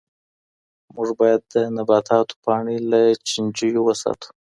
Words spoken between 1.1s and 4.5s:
باید د نباتاتو پاڼې له چنجیو وساتو.